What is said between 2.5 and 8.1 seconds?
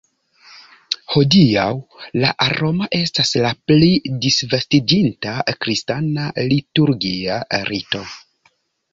roma estas la pli disvastiĝinta kristana liturgia rito.